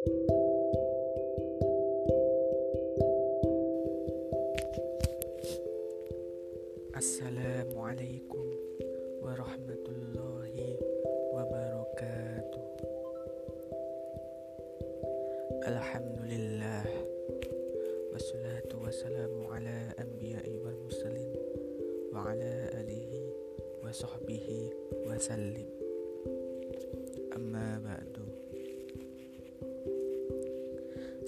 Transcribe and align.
السلام 0.00 0.16
عليكم 7.78 8.46
ورحمة 9.22 9.84
الله 9.88 10.52
وبركاته. 11.36 12.64
الحمد 15.68 16.18
لله 16.32 16.84
والصلاة 18.12 18.70
والسلام 18.84 19.46
على 19.52 19.92
أنبياء 20.00 20.48
والمرسلين 20.64 21.36
وعلى 22.12 22.70
آله 22.72 23.32
وصحبه 23.84 24.70
وسلم. 24.92 25.79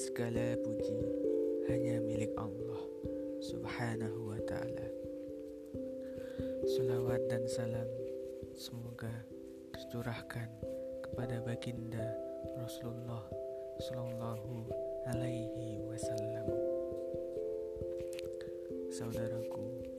Segala 0.00 0.57
puji 0.61 1.00
hanya 1.68 2.00
milik 2.00 2.32
Allah 2.40 2.82
subhanahu 3.43 4.32
wa 4.32 4.40
ta'ala 4.46 4.89
Salawat 6.62 7.21
dan 7.29 7.44
salam 7.50 7.90
semoga 8.57 9.11
tercurahkan 9.75 10.49
kepada 11.04 11.43
baginda 11.44 12.16
Rasulullah 12.57 13.26
Sallallahu 13.82 14.71
Alaihi 15.11 15.82
Wasallam. 15.85 16.46
Saudaraku 18.94 19.91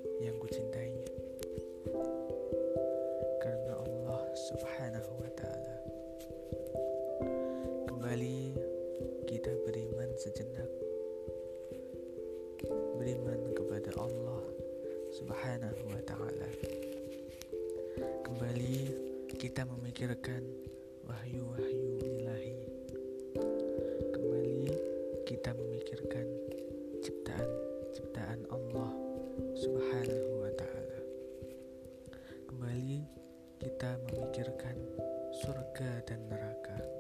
beriman 13.04 13.52
kepada 13.52 13.92
Allah 14.00 14.44
Subhanahu 15.12 15.82
wa 15.92 16.02
taala. 16.08 16.50
Kembali 18.24 18.78
kita 19.36 19.68
memikirkan 19.68 20.42
wahyu-wahyu 21.04 22.00
ilahi. 22.00 22.56
Kembali 24.14 24.64
kita 25.28 25.52
memikirkan 25.52 26.26
ciptaan-ciptaan 27.04 28.48
Allah 28.48 28.92
Subhanahu 29.60 30.48
wa 30.48 30.52
taala. 30.56 31.00
Kembali 32.48 33.04
kita 33.60 34.00
memikirkan 34.08 34.78
surga 35.44 35.92
dan 36.08 36.20
neraka. 36.30 36.93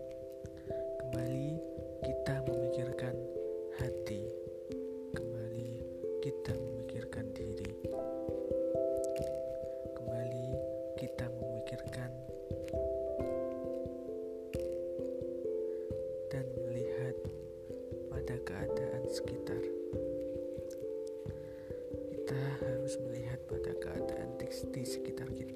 Dan 16.34 16.50
melihat 16.66 17.14
pada 18.09 18.36
keadaan 18.42 19.06
sekitar. 19.06 19.62
Kita 22.09 22.42
harus 22.58 22.98
melihat 23.06 23.38
pada 23.45 23.72
keadaan 23.78 24.34
di 24.42 24.81
sekitar 24.81 25.30
kita, 25.38 25.53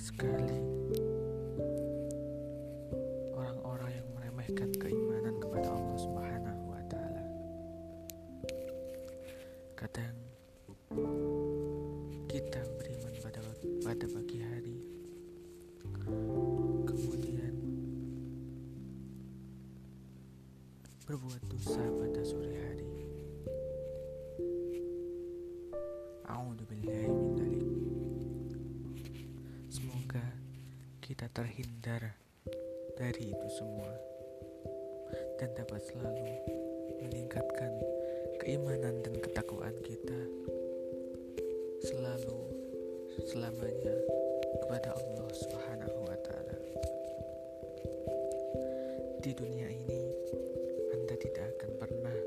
sekali 0.00 0.48
orang-orang 3.36 4.00
yang 4.00 4.08
meremehkan 4.16 4.72
keimanan 4.80 5.36
kepada 5.36 5.68
Allah 5.68 5.98
Subhanahu 6.00 6.62
wa 6.72 6.82
taala. 6.88 7.24
Kadang 9.76 10.16
kita 12.32 12.64
beriman 12.80 13.14
pada 13.20 13.40
pada 13.84 14.06
pagi 14.08 14.38
hari 14.40 14.76
kemudian 16.88 17.54
berbuat 21.04 21.42
dosa 21.52 21.84
pada 22.00 22.20
sore 22.24 22.48
hari. 22.56 22.59
A'udzubillahi 26.30 27.30
kita 31.10 31.26
terhindar 31.34 32.16
dari 32.94 33.34
itu 33.34 33.48
semua 33.58 33.92
dan 35.42 35.50
dapat 35.58 35.82
selalu 35.82 36.38
meningkatkan 37.02 37.68
keimanan 38.38 39.02
dan 39.02 39.18
ketakwaan 39.18 39.74
kita 39.82 40.16
selalu 41.82 42.40
selamanya 43.26 43.96
kepada 44.64 44.96
Allah 44.96 45.28
Subhanahu 45.34 45.98
wa 46.08 46.18
taala. 46.24 46.56
Di 49.18 49.34
dunia 49.34 49.66
ini 49.66 50.00
Anda 50.94 51.20
tidak 51.20 51.58
akan 51.58 51.70
pernah 51.74 52.18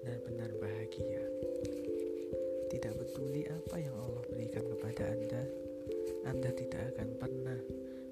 benar-benar 0.00 0.50
peduli 3.14 3.46
apa 3.46 3.78
yang 3.78 3.94
Allah 3.94 4.26
berikan 4.26 4.66
kepada 4.74 5.06
Anda, 5.06 5.46
Anda 6.26 6.50
tidak 6.50 6.82
akan 6.98 7.14
pernah 7.14 7.58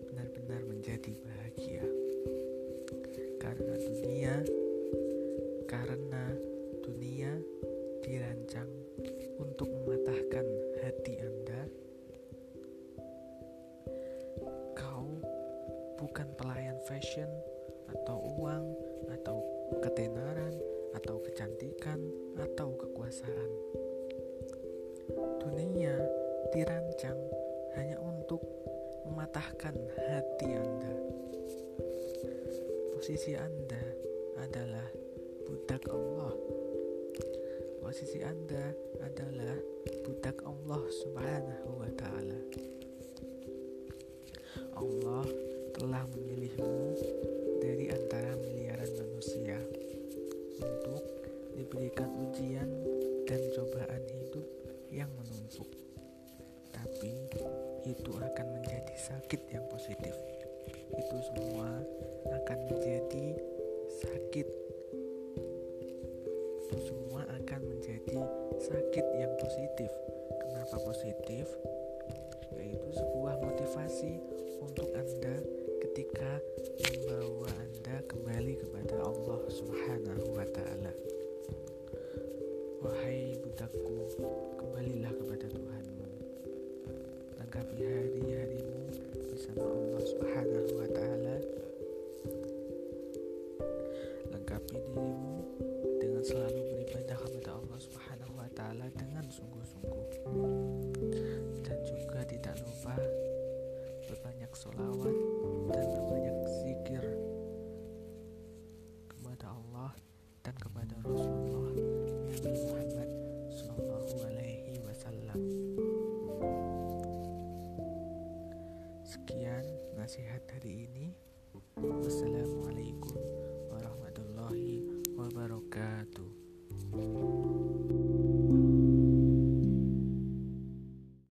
benar-benar 0.07 0.63
menjadi 0.63 1.11
bahagia. 1.27 1.83
Karena 3.43 3.75
dunia 3.83 4.35
karena 5.67 6.25
dunia 6.87 7.35
dirancang 8.07 8.71
untuk 9.43 9.75
mematahkan 9.75 10.47
hati 10.87 11.19
Anda. 11.19 11.67
Kau 14.79 15.19
bukan 15.99 16.31
pelayan 16.39 16.79
fashion 16.87 17.27
atau 17.91 18.23
uang 18.39 18.71
atau 19.19 19.43
ketenaran 19.83 20.55
atau 20.95 21.19
kecantikan 21.27 21.99
atau 22.39 22.71
kekuasaan 22.79 23.51
dunia 25.43 25.99
dirancang 26.55 27.19
hanya 27.75 27.99
untuk 27.99 28.39
mematahkan 29.03 29.75
hati 29.99 30.49
Anda. 30.55 30.95
Posisi 32.95 33.35
Anda 33.35 33.83
adalah 34.39 34.87
budak 35.43 35.83
Allah. 35.91 36.35
Posisi 37.83 38.23
Anda 38.23 38.71
adalah 39.03 39.59
budak 40.07 40.47
Allah 40.47 40.83
Subhanahu 41.03 41.71
wa 41.83 41.91
taala. 41.99 42.39
Allah 44.79 45.27
telah 45.75 46.07
memilihmu 46.15 46.95
dari 47.59 47.91
antara 47.91 48.39
miliaran 48.39 48.91
manusia 48.95 49.59
untuk 50.63 51.03
diberikan 51.59 52.07
ujian 52.31 52.71
dan 53.27 53.41
cobaan 53.59 54.03
hidup 54.07 54.62
yang 54.93 55.09
menumpuk. 55.17 55.67
Tapi 56.69 57.13
itu 57.89 58.13
akan 58.13 58.47
menjadi 58.61 58.95
sakit 59.01 59.41
yang 59.49 59.65
positif. 59.73 60.13
Itu 60.93 61.17
semua 61.33 61.81
akan 62.29 62.59
menjadi 62.69 63.27
sakit. 64.05 64.49
Itu 66.69 66.77
semua 66.85 67.25
akan 67.25 67.61
menjadi 67.65 68.21
sakit 68.61 69.07
yang 69.17 69.33
positif. 69.41 69.91
Kenapa 70.45 70.77
positif? 70.85 71.49
Yaitu 72.53 72.89
sebuah 72.93 73.41
motivasi 73.41 74.21
untuk 74.61 74.89
Anda 74.93 75.41
ketika 75.89 76.39
membawa 76.85 77.49
Anda 77.57 77.97
kembali 78.07 78.55
kepada 78.61 78.97
Allah 79.01 79.41
Subhanahu 79.49 80.22